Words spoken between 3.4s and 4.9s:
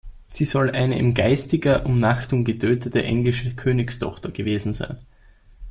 Königstochter gewesen